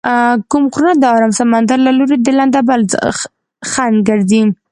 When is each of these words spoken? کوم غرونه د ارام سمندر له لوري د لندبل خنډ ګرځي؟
کوم 0.51 0.63
غرونه 0.73 0.93
د 0.97 1.03
ارام 1.15 1.31
سمندر 1.41 1.77
له 1.87 1.91
لوري 1.97 2.17
د 2.21 2.27
لندبل 2.39 2.81
خنډ 3.71 3.97
ګرځي؟ 4.09 4.41